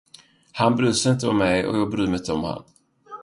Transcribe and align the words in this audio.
Han 0.51 0.75
bryr 0.75 0.91
sig 0.91 1.11
inte 1.11 1.27
om 1.27 1.37
mig 1.37 1.67
och 1.67 1.77
jag 1.77 1.89
bryr 1.91 2.07
mig 2.07 2.19
inte 2.19 2.33
om 2.33 2.41
honom. 2.41 2.63